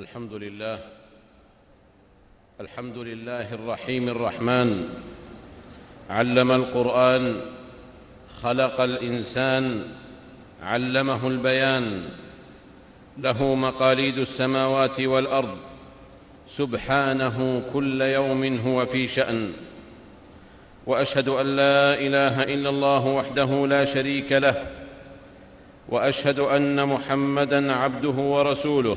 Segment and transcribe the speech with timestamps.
[0.00, 0.78] الحمد لله.
[2.60, 4.88] الحمد لله الرحيم الرحمن.
[6.10, 7.40] علم القرآن
[8.42, 9.84] خلق الإنسان
[10.62, 12.08] علمه البيان.
[13.18, 15.58] له مقاليد السماوات والأرض.
[16.48, 19.52] سبحانه كل يوم هو في شأن.
[20.86, 24.66] وأشهد أن لا إله إلا الله وحده لا شريك له.
[25.88, 28.96] وأشهد أن محمدا عبده ورسوله.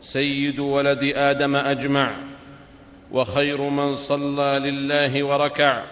[0.00, 2.14] سيد ولد آدم أجمع
[3.12, 5.82] وخير من صلى لله وركع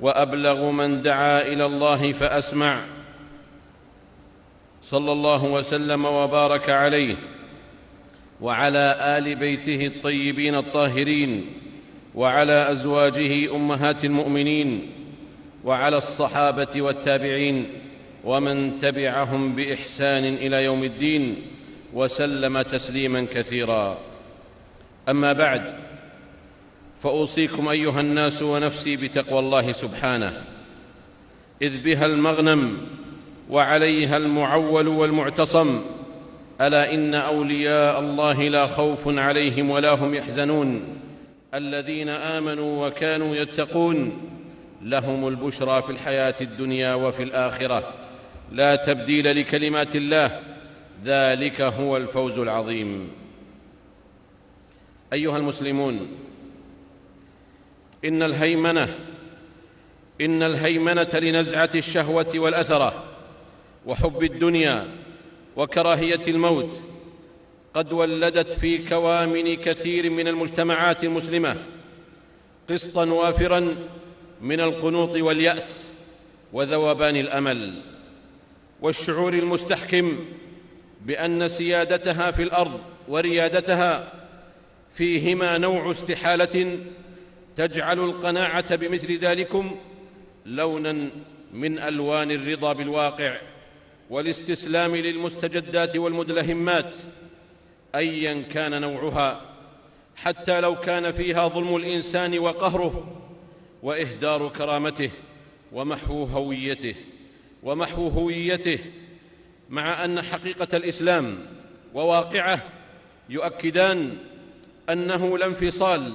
[0.00, 2.80] وأبلغ من دعا إلى الله فأسمع.
[4.82, 7.14] صلى الله وسلم وبارك عليه
[8.40, 11.46] وعلى آل بيته الطيبين الطاهرين
[12.14, 14.90] وعلى أزواجه أمهات المؤمنين
[15.64, 17.66] وعلى الصحابة والتابعين
[18.24, 21.36] ومن تبعهم بإحسان إلى يوم الدين.
[21.94, 23.98] وسلم تسليما كثيرا.
[25.08, 25.74] أما بعد
[27.02, 30.44] فأوصيكم أيها الناس ونفسي بتقوى الله سبحانه.
[31.62, 32.78] إذ بها المغنم
[33.50, 35.82] وعليها المعول والمعتصم
[36.60, 40.82] ألا إن أولياء الله لا خوف عليهم ولا هم يحزنون.
[41.54, 44.22] الذين آمنوا وكانوا يتقون
[44.82, 47.92] لهم البشرى في الحياة الدنيا وفي الآخرة.
[48.52, 50.40] لا تبديل لكلمات الله
[51.04, 53.08] ذلك هو الفوز العظيم.
[55.12, 56.08] أيها المسلمون
[58.04, 58.98] إن الهيمنة
[60.20, 63.04] إن الهيمنة لنزعة الشهوة والأثرة
[63.86, 64.88] وحب الدنيا
[65.56, 66.80] وكراهية الموت
[67.74, 71.56] قد ولدت في كوامن كثير من المجتمعات المسلمة
[72.70, 73.76] قسطا وافرا
[74.40, 75.92] من القنوط واليأس
[76.52, 77.82] وذوبان الأمل
[78.80, 80.18] والشعور المستحكم
[81.06, 84.12] بأن سيادتها في الأرض وريادتها
[84.94, 86.78] فيهما نوع استحالة
[87.56, 89.76] تجعل القناعة بمثل ذلكم
[90.46, 91.10] لونا
[91.52, 93.36] من ألوان الرضا بالواقع
[94.10, 96.94] والاستسلام للمستجدات والمدلهمات
[97.94, 99.40] ايا كان نوعها
[100.16, 103.16] حتى لو كان فيها ظلم الإنسان وقهره
[103.82, 105.10] وإهدار كرامته
[105.72, 106.94] ومحو هويته
[107.62, 108.78] ومحو هويته
[109.70, 111.38] مع أن حقيقة الإسلام
[111.94, 112.62] وواقعه
[113.28, 114.16] يؤكدان
[114.90, 116.12] أنه لا انفصال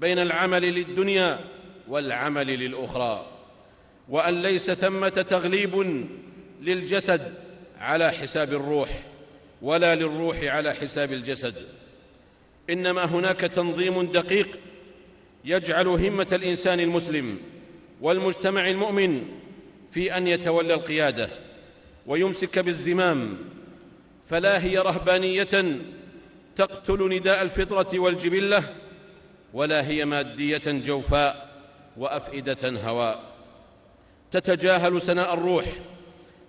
[0.00, 1.40] بين العمل للدنيا
[1.88, 3.26] والعمل للأخرى
[4.08, 6.06] وأن ليس ثمة تغليب
[6.62, 7.34] للجسد
[7.80, 9.02] على حساب الروح
[9.62, 11.54] ولا للروح على حساب الجسد.
[12.70, 14.58] إنما هناك تنظيم دقيق
[15.44, 17.38] يجعل همة الإنسان المسلم
[18.00, 19.24] والمجتمع المؤمن
[19.92, 21.28] في أن يتولى القيادة.
[22.06, 23.38] ويمسك بالزمام
[24.30, 25.78] فلا هي رهبانية
[26.56, 28.74] تقتل نداء الفطرة والجبلة
[29.54, 31.52] ولا هي مادية جوفاء
[31.96, 33.32] وأفئدة هواء.
[34.30, 35.64] تتجاهل سناء الروح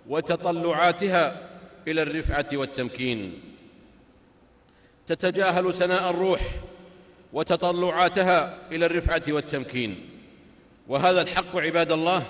[0.08, 1.48] وتطلعاتها
[1.88, 3.40] إلى الرفعة والتمكين.
[5.08, 6.40] تتجاهل سناء الروح
[7.32, 10.08] وتطلعاتها إلى الرفعة والتمكين.
[10.88, 12.26] وهذا الحق عباد الله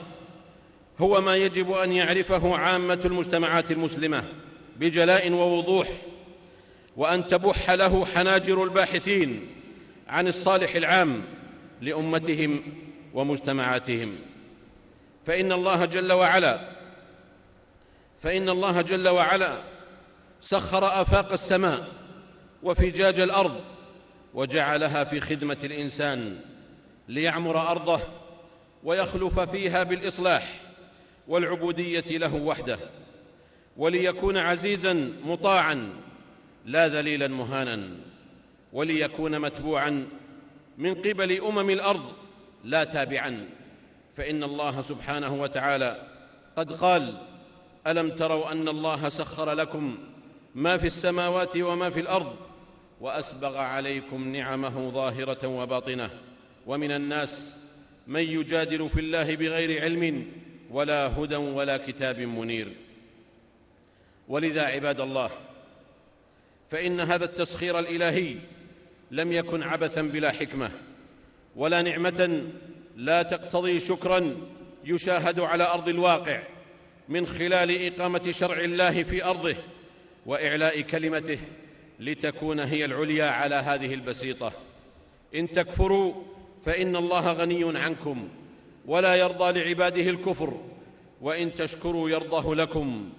[1.00, 4.24] هو ما يجب أن يعرفه عامة المجتمعات المسلمة
[4.76, 5.88] بجلاء ووضوح
[6.96, 9.46] وأن تبح له حناجر الباحثين
[10.08, 11.22] عن الصالح العام
[11.80, 12.62] لأمتهم
[13.14, 14.16] ومجتمعاتهم.
[15.26, 16.70] فإن الله جل وعلا
[18.22, 19.62] فإن الله جل وعلا
[20.40, 21.88] سخر آفاق السماء
[22.62, 23.60] وفجاج الأرض
[24.34, 26.40] وجعلها في خدمة الإنسان
[27.08, 28.00] ليعمر أرضه
[28.84, 30.60] ويخلف فيها بالإصلاح.
[31.28, 32.78] والعبودية له وحده
[33.76, 35.92] وليكون عزيزا مطاعا
[36.66, 37.90] لا ذليلا مهانا
[38.72, 40.06] وليكون متبوعا
[40.78, 42.12] من قبل أمم الأرض
[42.64, 43.48] لا تابعا.
[44.16, 46.08] فإن الله سبحانه وتعالى
[46.56, 47.20] قد قال
[47.86, 49.98] ألم تروا أن الله سخر لكم
[50.54, 52.36] ما في السماوات وما في الأرض
[53.00, 56.10] وأسبغ عليكم نعمه ظاهرة وباطنة.
[56.66, 57.56] ومن الناس
[58.06, 60.26] من يجادل في الله بغير علم
[60.74, 62.72] ولا هدى ولا كتاب منير.
[64.28, 65.30] ولذا عباد الله
[66.70, 68.36] فإن هذا التسخير الإلهي
[69.10, 70.70] لم يكن عبثا بلا حكمة
[71.56, 72.44] ولا نعمة
[72.96, 74.36] لا تقتضي شكرا
[74.84, 76.42] يشاهد على أرض الواقع
[77.08, 79.56] من خلال إقامة شرع الله في أرضه
[80.26, 81.38] وإعلاء كلمته
[82.00, 84.52] لتكون هي العليا على هذه البسيطة.
[85.34, 86.14] إن تكفروا
[86.64, 88.28] فإن الله غني عنكم.
[88.86, 90.60] ولا يرضى لعباده الكفر
[91.20, 93.10] وإن تشكروا يرضه لكم.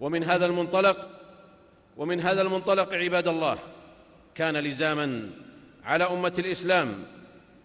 [0.00, 1.10] ومن هذا المنطلق
[1.96, 3.58] ومن هذا المنطلق عباد الله
[4.34, 5.30] كان لزاما
[5.84, 7.04] على أمة الإسلام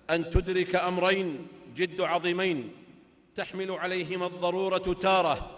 [0.09, 2.71] أن تدرك أمرين جد عظيمين
[3.35, 5.51] تحمل عليهما الضرورة تارة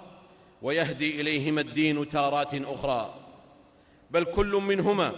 [0.62, 3.14] ويهدي إليهما الدين تارات أخرى.
[4.12, 5.14] بل كل منهما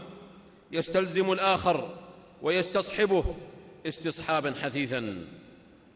[0.72, 1.98] يستلزم الآخر
[2.42, 3.36] ويستصحبه
[3.88, 5.28] استصحابا حثيثا.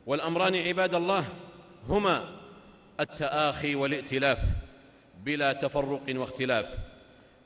[0.06, 1.26] والأمران عباد الله
[1.88, 2.30] هما
[3.00, 4.40] التآخي والائتلاف
[5.24, 6.78] بلا تفرق واختلاف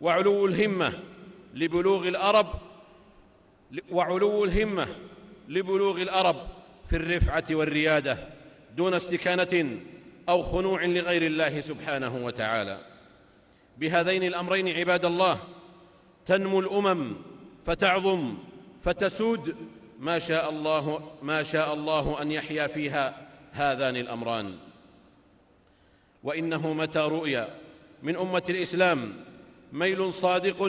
[0.02, 0.94] وعلو الهمة
[1.54, 2.48] لبلوغ الأرب
[3.92, 4.88] وعلو الهمة
[5.48, 6.36] لبلوغ الأرب
[6.86, 8.18] في الرفعة والريادة
[8.78, 9.80] دون استكانة
[10.30, 12.80] أو خنوع لغير الله سبحانه وتعالى.
[13.78, 15.40] بهذين الأمرين عباد الله
[16.26, 17.16] تنمو الأمم
[17.66, 18.38] فتعظم
[18.84, 19.56] فتسود
[20.00, 24.58] ما شاء الله ما شاء الله أن يحيا فيها هذان الأمران.
[26.24, 27.48] وإنه متى رؤي
[28.04, 29.14] من أمة الإسلام.
[29.74, 30.64] ميل صادق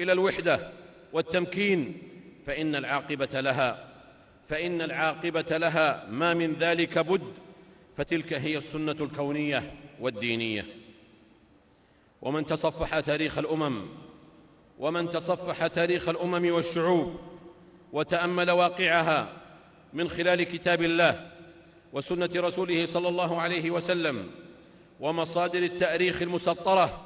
[0.00, 0.70] إلى الوحدة
[1.12, 2.02] والتمكين.
[2.46, 3.88] فإن العاقبة لها
[4.48, 7.32] فإن العاقبة لها ما من ذلك بد.
[7.96, 10.66] فتلك هي السنة الكونية والدينية.
[12.22, 13.86] ومن تصفح تاريخ الأمم
[14.78, 17.20] ومن تصفح تاريخ الأمم والشعوب
[17.92, 19.32] وتأمل واقعها
[19.92, 21.30] من خلال كتاب الله
[21.92, 24.30] وسنة رسوله صلى الله عليه وسلم
[25.00, 27.04] ومصادر التأريخ المسطرة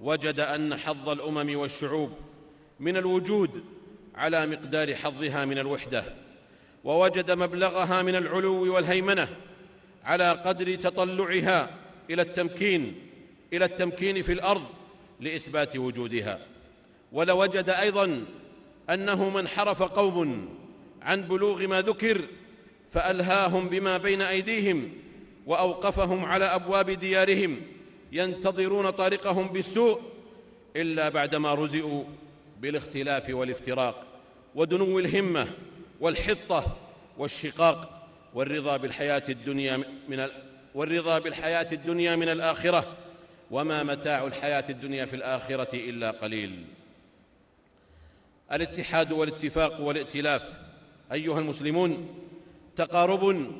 [0.00, 2.12] وجد أن حظ الأمم والشعوب
[2.80, 3.64] من الوجود
[4.14, 6.04] على مقدار حظها من الوحدة
[6.84, 9.28] ووجد مبلغها من العلو والهيمنة
[10.04, 11.70] على قدر تطلعها
[12.10, 12.94] إلى التمكين
[13.52, 14.62] إلى التمكين في الأرض
[15.20, 16.38] لإثبات وجودها.
[17.12, 18.24] ولوجد أيضا
[18.90, 20.48] أنه من حرف قوم
[21.02, 22.24] عن بلوغ ما ذكر
[22.92, 24.92] فألهاهم بما بين أيديهم
[25.46, 27.60] وأوقفهم على أبواب ديارهم
[28.12, 30.00] ينتظرون طارقهم بالسوء
[30.76, 32.04] إلا بعدما رزئوا
[32.60, 34.06] بالاختلاف والافتراق
[34.54, 35.48] ودنو الهمة
[36.00, 36.76] والحطة
[37.18, 39.76] والشقاق والرضا بالحياة الدنيا
[40.08, 40.32] من ال...
[40.74, 42.96] والرضا بالحياة الدنيا من الآخرة
[43.50, 46.64] وما متاع الحياة الدنيا في الآخرة إلا قليل.
[48.52, 50.42] الاتحاد والاتفاق والائتلاف.
[51.12, 52.08] أيها المسلمون
[52.76, 53.52] تقارب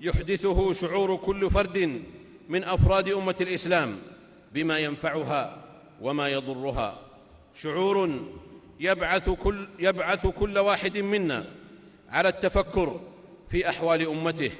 [0.00, 2.02] يحدثه شعور كل فرد
[2.48, 3.98] من أفراد أمة الإسلام
[4.54, 5.64] بما ينفعها
[6.00, 6.98] وما يضرها.
[7.54, 8.20] شعور
[8.80, 11.44] يبعث كل, يبعث كل واحد منا
[12.08, 13.00] على التفكر
[13.48, 14.50] في أحوال أمته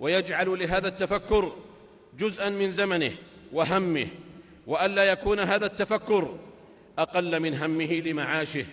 [0.00, 1.52] ويجعل لهذا التفكر
[2.18, 3.12] جزءا من زمنه
[3.52, 4.06] وهمه
[4.66, 6.36] وألا يكون هذا التفكر
[6.98, 8.66] أقل من همه لمعاشه.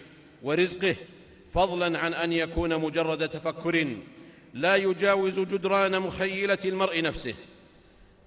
[0.44, 0.96] ورزقه
[1.52, 3.88] فضلا عن أن يكون مجرد تفكر
[4.54, 7.34] لا يجاوز جدران مخيلة المرء نفسه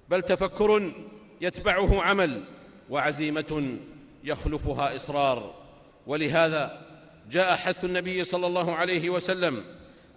[0.09, 0.93] بل تفكر
[1.41, 2.45] يتبعه عمل
[2.91, 3.77] وعزيمة
[4.25, 5.55] يخلفها إصرار.
[6.07, 6.87] ولهذا
[7.31, 9.65] جاء حث النبي صلى الله عليه وسلم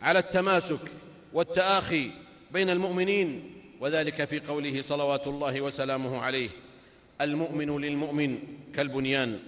[0.02, 0.80] على التماسك
[1.34, 2.12] والتآخي
[2.52, 6.50] بين المؤمنين وذلك في قوله صلوات الله وسلامه عليه
[7.22, 8.40] المؤمن للمؤمن
[8.76, 9.40] كالبنيان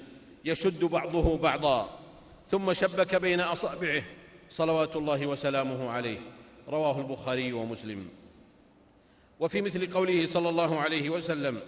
[0.46, 2.00] يشد بعضه بعضا.
[2.48, 4.04] ثم شبك بين أصابعه
[4.50, 6.20] صلوات الله وسلامه عليه.
[6.68, 8.10] رواه البخاري ومسلم.
[9.40, 11.62] وفي مثل قوله صلى الله عليه وسلم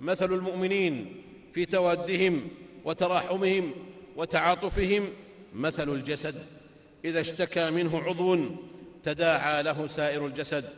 [0.00, 1.22] مثل المؤمنين
[1.52, 2.48] في توادهم
[2.84, 3.74] وتراحمهم
[4.16, 5.08] وتعاطفهم
[5.54, 6.46] مثل الجسد.
[7.04, 8.38] إذا اشتكى منه عضو
[9.02, 10.68] تداعى له سائر الجسد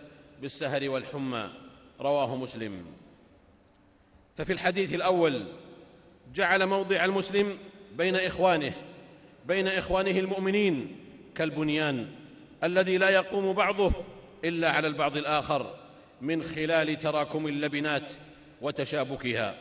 [0.42, 1.50] بالسهر والحمى.
[2.00, 2.84] رواه مسلم.
[4.36, 5.44] ففي الحديث الأول
[6.34, 7.58] جعل موضع المسلم
[7.98, 8.72] بين إخوانه
[9.46, 10.96] بين إخوانه المؤمنين
[11.34, 12.08] كالبنيان
[12.64, 13.92] الذي لا يقوم بعضه
[14.44, 15.74] إلا على البعض الآخر
[16.20, 18.10] من خلال تراكم اللبنات
[18.60, 19.54] وتشابكها.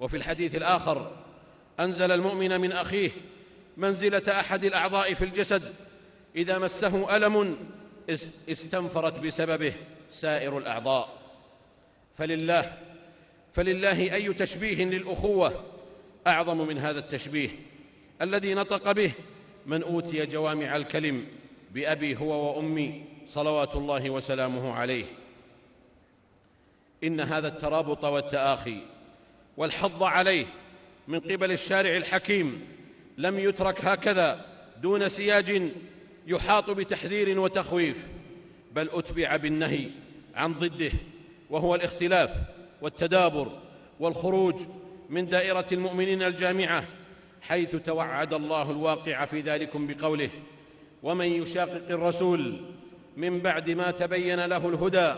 [0.00, 1.16] وفي الحديث الآخر
[1.80, 3.10] أنزل المؤمن من أخيه
[3.76, 5.62] منزلة أحد الأعضاء في الجسد
[6.36, 7.56] إذا مسه ألم
[8.48, 9.72] استنفرت بسببه
[10.10, 11.18] سائر الأعضاء.
[12.14, 12.78] فلله
[13.52, 15.64] فلله أي تشبيه للأخوة
[16.26, 17.69] أعظم من هذا التشبيه.
[18.22, 19.12] الذي نطق به
[19.66, 21.26] من أوتي جوامع الكلم
[21.74, 25.04] بأبي هو وأمي صلوات الله وسلامه عليه.
[27.04, 28.80] إن هذا الترابط والتآخي
[29.56, 30.46] والحض عليه
[31.08, 32.66] من قبل الشارع الحكيم
[33.18, 34.46] لم يترك هكذا
[34.82, 35.62] دون سياج
[36.26, 38.06] يحاط بتحذير وتخويف
[38.72, 39.86] بل أتبع بالنهي
[40.34, 40.92] عن ضده
[41.50, 42.30] وهو الاختلاف
[42.82, 43.58] والتدابر
[44.00, 44.60] والخروج
[45.10, 46.84] من دائرة المؤمنين الجامعة
[47.42, 50.30] حيث توعد الله الواقع في ذلكم بقوله
[51.02, 52.60] ومن يشاقق الرسول
[53.16, 55.14] من بعد ما تبين له الهدى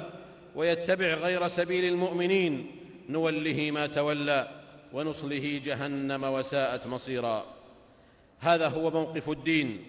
[0.55, 2.71] ويتبع غير سبيل المؤمنين
[3.09, 4.49] نوله ما تولى
[4.93, 7.45] ونصله جهنم وساءت مصيرا.
[8.41, 9.85] هذا هو موقف الدين.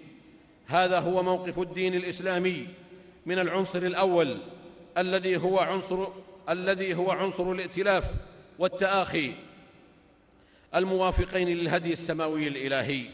[0.68, 2.68] هذا هو موقف الدين الإسلامي
[3.25, 4.38] من العنصر الأول
[4.98, 6.08] الذي هو عنصر
[6.50, 8.13] الذي هو عنصر الائتلاف
[8.60, 9.34] والتآخي.
[10.75, 13.06] الموافقين للهدي السماوي الإلهي.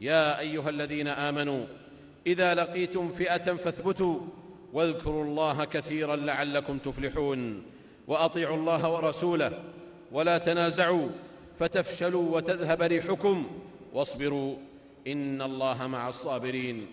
[0.00, 1.64] يا أيها الذين آمنوا
[2.26, 4.20] إذا لقيتم فئة فاثبتوا
[4.72, 7.62] واذكروا الله كثيرا لعلكم تفلحون
[8.06, 9.52] وأطيعوا الله ورسوله
[10.12, 11.08] ولا تنازعوا
[11.58, 13.46] فتفشلوا وتذهب ريحكم
[13.92, 14.56] واصبروا
[15.06, 16.86] إن الله مع الصابرين.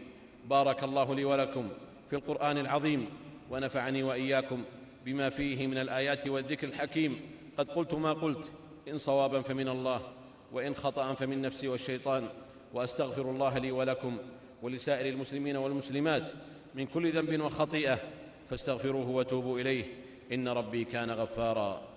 [0.49, 1.69] بارك الله لي ولكم
[2.09, 3.05] في القرآن العظيم
[3.51, 4.63] ونفعني وإياكم
[5.05, 7.19] بما فيه من الآيات والذكر الحكيم.
[7.57, 8.51] قد قلت ما قلت
[8.87, 10.01] إن صوابا فمن الله
[10.51, 12.29] وإن خطأ فمن نفسي والشيطان
[12.73, 14.17] وأستغفر الله لي ولكم
[14.61, 16.31] ولسائر المسلمين والمسلمات
[16.75, 17.99] من كل ذنب وخطيئة
[18.49, 19.85] فاستغفروه وتوبوا إليه
[20.31, 21.90] إن ربي كان غفارا.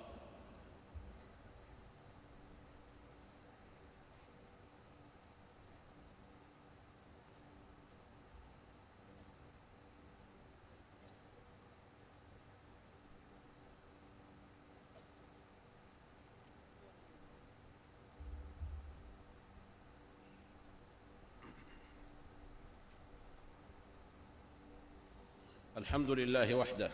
[25.84, 26.90] الحمد لله وحده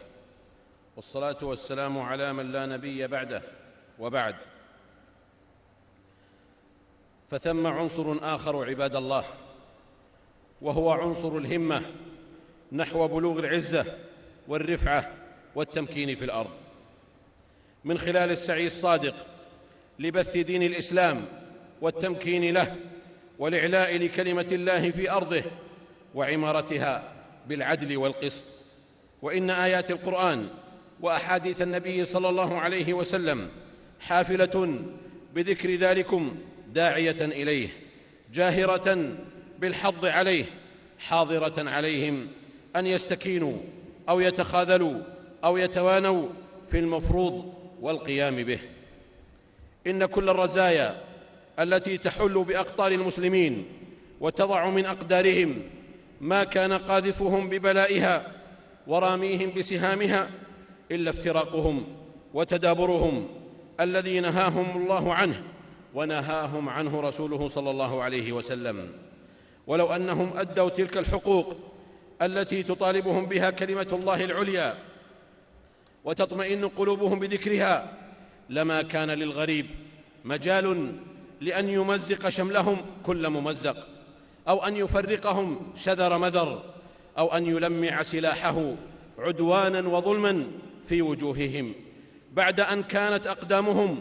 [0.96, 3.42] والصلاة والسلام على من لا نبي بعده
[3.98, 4.36] وبعد.
[7.30, 9.24] فثم عنصر آخر عباد الله
[10.60, 11.82] وهو عنصر الهمة
[12.72, 13.98] نحو بلوغ العزة
[14.48, 15.12] والرفعة
[15.54, 16.50] والتمكين في الأرض.
[17.84, 19.14] من خلال السعي الصادق
[19.98, 21.24] لبث دين الإسلام
[21.80, 22.76] والتمكين له
[23.38, 25.42] والإعلاء لكلمة الله في أرضه
[26.14, 27.12] وعمارتها
[27.46, 28.42] بالعدل والقسط.
[29.22, 30.48] وإن آيات القرآن
[31.00, 33.48] وأحاديث النبي صلى الله عليه وسلم
[34.00, 34.78] حافلة
[35.34, 36.36] بذكر ذلكم
[36.74, 37.68] داعية إليه
[38.32, 39.16] جاهرة
[39.58, 40.44] بالحض عليه
[40.98, 42.28] حاضرة عليهم
[42.76, 43.56] أن يستكينوا
[44.08, 45.00] أو يتخاذلوا
[45.44, 46.28] أو يتوانوا
[46.66, 48.58] في المفروض والقيام به.
[49.86, 51.00] إن كل الرزايا
[51.58, 53.66] التي تحل بأقطار المسلمين
[54.20, 55.62] وتضع من أقدارهم
[56.20, 58.39] ما كان قاذفهم ببلائها
[58.90, 60.30] وراميهم بسهامها
[60.90, 61.84] إلا افتراقهم
[62.34, 63.28] وتدابرهم
[63.80, 65.42] الذي نهاهم الله عنه
[65.94, 68.92] ونهاهم عنه رسوله صلى الله عليه وسلم.
[69.66, 71.56] ولو أنهم أدوا تلك الحقوق
[72.22, 74.78] التي تطالبهم بها كلمة الله العليا
[76.04, 77.92] وتطمئن قلوبهم بذكرها
[78.50, 79.66] لما كان للغريب
[80.24, 80.92] مجال
[81.40, 83.88] لأن يمزق شملهم كل ممزق
[84.48, 86.79] أو أن يفرقهم شذر مذر.
[87.18, 88.74] أو أن يلمع سلاحه
[89.18, 90.46] عدوانا وظلما
[90.86, 91.72] في وجوههم
[92.32, 93.98] بعد أن كانت أقدامهم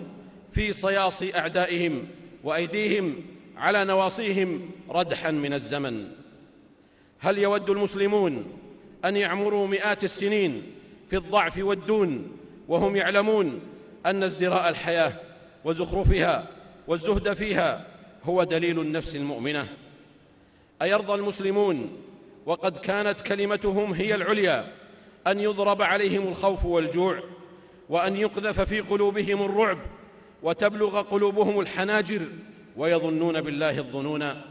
[0.52, 2.08] في صياصي أعدائهم
[2.44, 3.16] وأيديهم
[3.58, 6.08] على نواصيهم ردحا من الزمن.
[7.20, 8.46] هل يود المسلمون
[9.06, 10.64] أن يعمروا مئات السنين
[11.10, 12.32] في الضعف والدون
[12.68, 13.60] وهم يعلمون
[14.06, 15.14] أن ازدراء الحياة
[15.66, 16.48] وزخرفها
[16.88, 17.88] والزهد فيها
[18.24, 19.68] هو دليل النفس المؤمنة؟
[20.82, 21.90] أيرضى المسلمون
[22.50, 24.74] وقد كانت كلمتهم هي العليا
[25.28, 27.24] أن يضرب عليهم الخوف والجوع
[27.90, 29.78] وأن يقذف في قلوبهم الرعب
[30.44, 32.22] وتبلغ قلوبهم الحناجر
[32.78, 34.42] ويظنون بالله الظنون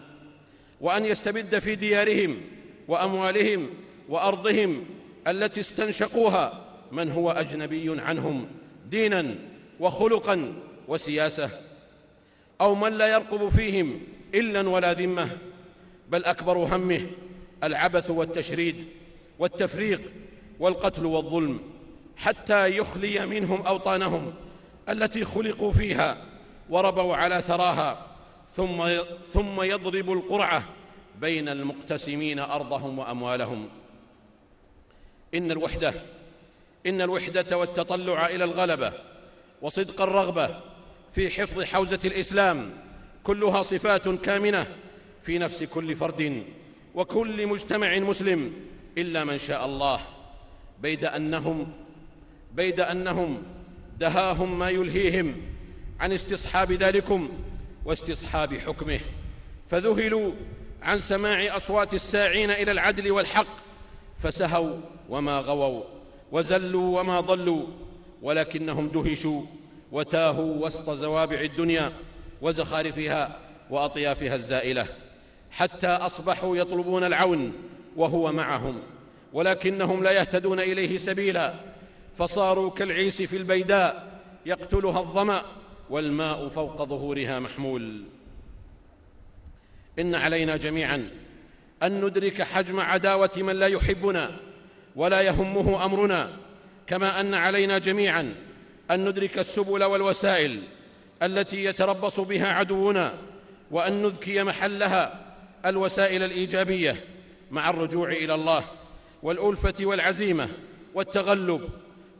[0.81, 2.41] وأن يستبد في ديارهم
[2.89, 3.69] وأموالهم
[4.09, 4.85] وأرضهم
[5.29, 8.47] التي استنشقوها من هو أجنبي عنهم
[8.91, 9.35] دينا
[9.81, 10.53] وخلقا
[10.89, 11.51] وسياسة
[12.61, 14.01] أو من لا يرقب فيهم
[14.35, 15.31] إلا ولا ذمة
[16.11, 17.07] بل أكبر همه
[17.65, 18.85] العبث والتشريد
[19.39, 20.13] والتفريق
[20.61, 21.61] والقتل والظلم
[22.17, 24.35] حتى يخلي منهم أوطانهم
[24.89, 26.25] التي خلقوا فيها
[26.71, 28.07] وربوا على ثراها
[28.53, 28.89] ثم
[29.33, 30.65] ثم يضرب القرعة
[31.21, 33.69] بين المقتسمين أرضهم وأموالهم.
[35.35, 35.95] إن الوحدة
[36.87, 38.93] إن الوحدة والتطلع إلى الغلبة
[39.63, 40.61] وصدق الرغبة
[41.13, 42.71] في حفظ حوزة الإسلام
[43.25, 44.67] كلها صفات كامنة
[45.23, 46.45] في نفس كل فرد.
[46.99, 48.53] وكل مجتمع مسلم
[48.99, 50.01] إلا من شاء الله.
[50.83, 51.73] بيد أنهم
[52.55, 53.43] بيد أنهم
[53.99, 55.37] دهاهم ما يلهيهم
[56.01, 57.29] عن استصحاب ذلكم
[57.85, 59.01] واستصحاب حكمه.
[59.69, 60.33] فذهلوا
[60.83, 63.57] عن سماع أصوات الساعين إلى العدل والحق
[64.19, 64.77] فسهوا
[65.09, 65.85] وما غووا
[66.33, 67.67] وزلوا وما ضلوا
[68.23, 69.43] ولكنهم دهشوا
[69.93, 71.93] وتاهوا وسط زوابع الدنيا
[72.43, 73.41] وزخارفها
[73.71, 75.08] وأطيافها الزائلة.
[75.51, 77.53] حتى أصبحوا يطلبون العون
[77.97, 78.81] وهو معهم
[79.33, 81.55] ولكنهم لا يهتدون إليه سبيلا
[82.19, 85.43] فصاروا كالعيس في البيداء يقتلها الظمأ
[85.91, 88.03] والماء فوق ظهورها محمول.
[89.99, 91.11] إن علينا جميعا
[91.83, 94.37] أن ندرك حجم عداوة من لا يحبنا
[94.97, 96.31] ولا يهمه أمرنا
[96.87, 98.35] كما أن علينا جميعا
[98.91, 100.63] أن ندرك السبل والوسائل
[101.23, 103.15] التي يتربص بها عدونا
[103.71, 105.28] وأن نذكي محلها
[105.69, 107.05] الوسائل الإيجابية
[107.51, 108.65] مع الرجوع إلى الله
[109.23, 110.49] والألفة والعزيمة
[110.95, 111.69] والتغلب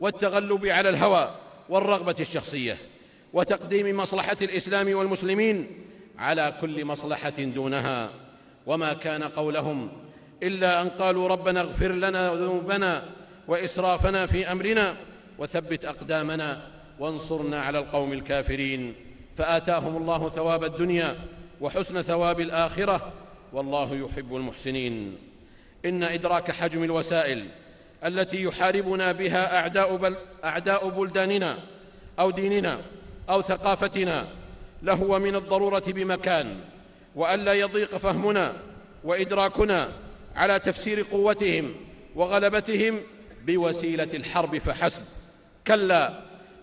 [0.01, 1.35] والتغلب على الهوى
[1.69, 2.77] والرغبة الشخصية
[3.33, 5.67] وتقديم مصلحة الإسلام والمسلمين
[6.17, 8.09] على كل مصلحة دونها.
[8.65, 9.89] وما كان قولهم
[10.43, 13.03] إلا أن قالوا ربنا اغفر لنا ذنوبنا
[13.47, 14.95] وإسرافنا في أمرنا
[15.37, 16.61] وثبت أقدامنا
[16.99, 18.95] وانصرنا على القوم الكافرين.
[19.37, 21.17] فآتاهم الله ثواب الدنيا
[21.61, 23.13] وحسن ثواب الآخرة
[23.53, 25.17] والله يحب المحسنين.
[25.85, 27.47] إن إدراك حجم الوسائل
[28.05, 31.59] التي يحاربنا بها أعداء, بل أعداء بلداننا
[32.19, 32.81] أو ديننا
[33.29, 34.27] أو ثقافتنا
[34.83, 36.59] لهو من الضرورة بمكان
[37.15, 38.53] والا يضيق فهمنا
[39.03, 39.91] وإدراكنا
[40.35, 41.75] على تفسير قوتهم
[42.15, 42.99] وغلبتهم
[43.45, 45.03] بوسيلة الحرب فحسب.
[45.67, 46.19] كلا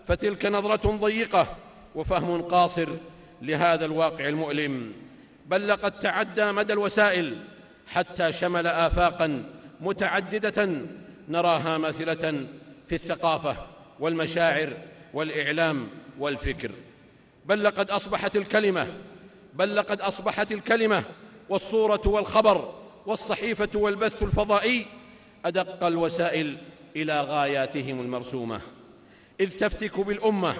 [0.07, 1.57] فتلك نظرة ضيقة
[1.95, 2.87] وفهم قاصر
[3.41, 4.93] لهذا الواقع المؤلم.
[5.47, 7.37] بل لقد تعدى مدى الوسائل
[7.87, 9.43] حتى شمل افاقا
[9.81, 10.81] متعددة
[11.29, 12.47] نراها ماثلة
[12.87, 13.57] في الثقافة
[13.99, 14.73] والمشاعر
[15.13, 15.87] والإعلام
[16.19, 16.71] والفكر.
[17.45, 18.87] بل لقد أصبحت الكلمة
[19.53, 21.03] بل لقد أصبحت الكلمة
[21.49, 22.73] والصورة والخبر
[23.05, 24.85] والصحيفة والبث الفضائي
[25.45, 26.57] أدق الوسائل
[26.95, 28.61] إلى غاياتهم المرسومة.
[29.39, 30.55] إذ تفتك بالأمة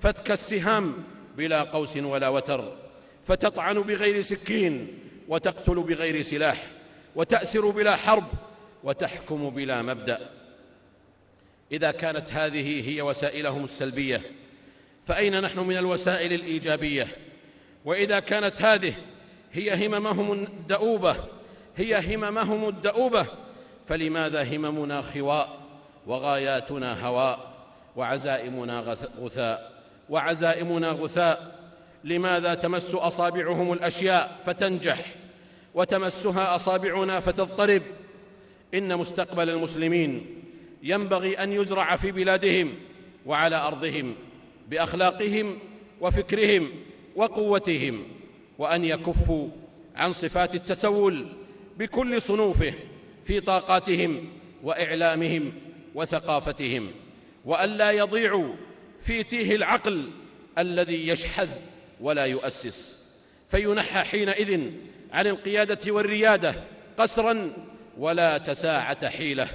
[0.00, 0.94] فتك السهام
[1.36, 2.83] بلا قوس ولا وتر.
[3.26, 6.66] فتطعن بغير سكين وتقتل بغير سلاح
[7.14, 8.26] وتأسر بلا حرب
[8.84, 10.30] وتحكم بلا مبدأ.
[11.72, 14.20] إذا كانت هذه هي وسائلهم السلبية
[15.06, 17.06] فأين نحن من الوسائل الإيجابية؟
[17.84, 18.94] وإذا كانت هذه
[19.52, 21.16] هي هممهم الدؤوبة
[21.76, 23.26] هي هممهم الدؤوبة
[23.86, 25.60] فلماذا هممنا خواء
[26.06, 27.54] وغاياتنا هواء
[27.96, 28.80] وعزائمنا
[29.20, 29.72] غثاء
[30.08, 31.53] وعزائمنا غثاء
[32.04, 35.14] لماذا تمس أصابعهم الأشياء فتنجح
[35.74, 37.82] وتمسها أصابعنا فتضطرب؟
[38.74, 40.26] إن مستقبل المسلمين
[40.82, 42.74] ينبغي أن يزرع في بلادهم
[43.26, 44.14] وعلى أرضهم
[44.68, 45.58] بأخلاقهم
[46.00, 46.68] وفكرهم
[47.16, 48.02] وقوتهم
[48.58, 49.48] وأن يكفوا
[49.96, 51.26] عن صفات التسول
[51.78, 52.74] بكل صنوفه
[53.24, 54.28] في طاقاتهم
[54.62, 55.52] وإعلامهم
[55.94, 56.90] وثقافتهم
[57.44, 58.54] والا يضيعوا
[59.00, 60.10] في تيه العقل
[60.58, 61.48] الذي يشحذ
[62.04, 62.96] ولا يؤسس.
[63.48, 64.70] فينحى حينئذ
[65.12, 66.54] عن القيادة والريادة
[66.96, 67.50] قسرا
[67.98, 69.48] ولا تساعة حيلة.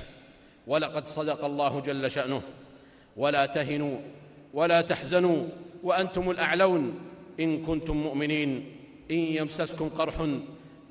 [0.68, 2.42] ولقد صدق الله جل شأنه.
[3.18, 3.98] ولا تهنوا
[4.54, 5.48] ولا تحزنوا
[5.84, 7.00] وأنتم الأعلون.
[7.40, 8.76] إن كنتم مؤمنين
[9.12, 10.28] إن يمسسكم قرح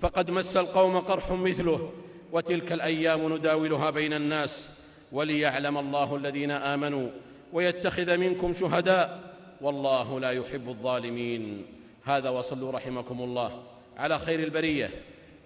[0.00, 1.92] فقد مس القوم قرح مثله.
[2.32, 4.68] وتلك الأيام نداولها بين الناس
[5.12, 7.08] وليعلم الله الذين آمنوا
[7.52, 9.27] ويتخذ منكم شهداء.
[9.60, 11.66] والله لا يحب الظالمين.
[12.04, 13.62] هذا وصلوا رحمكم الله.
[13.96, 14.90] على خير البرية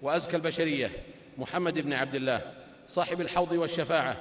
[0.01, 0.91] وأزكى البشرية.
[1.37, 2.41] محمد بن عبد الله
[2.87, 4.17] صاحب الحوض والشفاعة.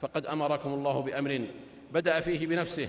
[0.00, 1.46] فقد أمركم الله بأمر
[1.92, 2.88] بدأ فيه بنفسه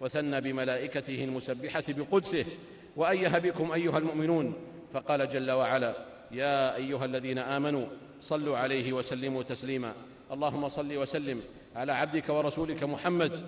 [0.00, 2.44] وثنى بملائكته المسبحة بقدسه.
[2.96, 4.54] وايه بكم أيها المؤمنون
[4.92, 5.96] فقال جل وعلا
[6.32, 7.86] يا أيها الذين آمنوا
[8.20, 9.92] صلوا عليه وسلموا تسليما.
[10.32, 11.42] اللهم صل وسلم
[11.76, 13.42] على عبدك ورسولك محمد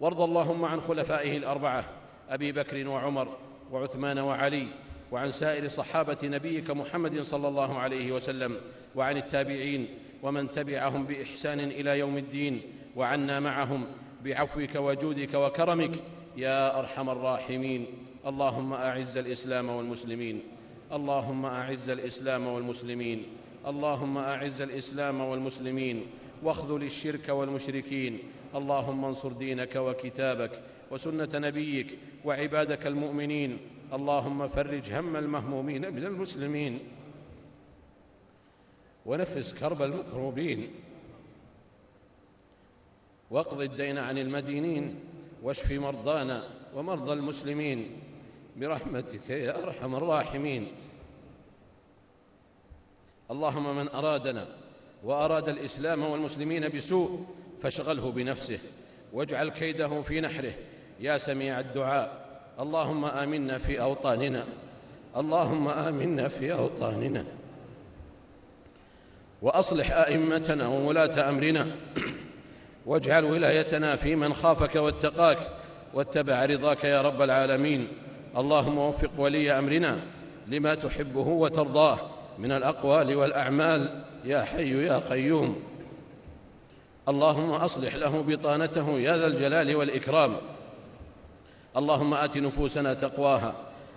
[0.00, 1.84] وارض اللهم عن خلفائه الأربعة
[2.28, 3.36] أبي بكر وعمر
[3.72, 4.66] وعثمان وعلي
[5.12, 8.56] وعن سائر صحابة نبيك محمد صلى الله عليه وسلم
[8.94, 9.88] وعن التابعين
[10.22, 12.62] ومن تبعهم بإحسان إلى يوم الدين
[12.96, 13.86] وعنا معهم
[14.24, 15.90] بعفوك وجودك وكرمك
[16.36, 17.86] يا أرحم الراحمين.
[18.26, 20.42] اللهم أعز الإسلام والمسلمين.
[20.92, 23.22] اللهم أعز الإسلام والمسلمين.
[23.66, 26.06] اللهم أعز الإسلام والمسلمين.
[26.42, 28.18] واخذل الشرك والمشركين.
[28.54, 33.58] اللهم انصر دينك وكتابك وسنة نبيك وعبادك المؤمنين.
[33.92, 36.78] اللهم فرج هم المهمومين من المسلمين.
[39.06, 40.70] ونفس كرب المكروبين.
[43.30, 44.94] واقض الدين عن المدينين.
[45.42, 47.90] واشف مرضانا ومرضى المسلمين.
[48.56, 50.66] برحمتك يا أرحم الراحمين.
[53.30, 54.65] اللهم من أرادنا
[55.04, 57.26] وأراد الإسلام والمسلمين بسوء
[57.62, 58.58] فاشغله بنفسه
[59.12, 60.52] واجعل كيده في نحره.
[61.00, 62.26] يا سميع الدعاء
[62.60, 64.44] اللهم آمنا في أوطاننا.
[65.16, 67.24] اللهم آمنا في أوطاننا.
[69.42, 71.66] وأصلح أئمتنا وولاة أمرنا.
[72.86, 75.38] واجعل ولايتنا في من خافك واتقاك
[75.94, 77.88] واتبع رضاك يا رب العالمين.
[78.36, 80.00] اللهم وفق ولي أمرنا
[80.46, 82.15] لما تحبه وترضاه.
[82.38, 85.56] من الأقوال والأعمال يا حي يا قيوم.
[87.08, 90.36] اللهم أصلح له بطانته يا ذا الجلال والإكرام.
[91.76, 93.54] اللهم آت نفوسنا تقواها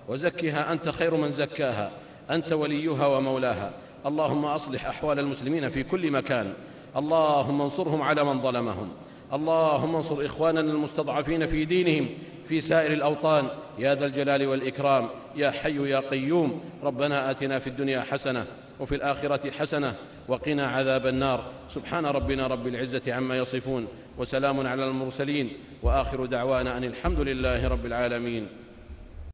[0.07, 1.91] وزكها أنت خير من زكاها
[2.29, 3.71] أنت وليها ومولاها.
[4.05, 6.53] اللهم أصلح أحوال المسلمين في كل مكان.
[6.97, 8.89] اللهم انصرهم على من ظلمهم.
[9.33, 12.09] اللهم انصر إخواننا المستضعفين في دينهم
[12.47, 13.49] في سائر الأوطان.
[13.79, 18.45] يا ذا الجلال والإكرام يا حي يا قيوم ربنا آتنا في الدنيا حسنة
[18.79, 19.95] وفي الآخرة حسنة
[20.27, 21.51] وقنا عذاب النار.
[21.69, 23.87] سبحان ربنا رب العزة عما يصفون
[24.17, 28.47] وسلام على المرسلين وآخر دعوانا أن الحمد لله رب العالمين.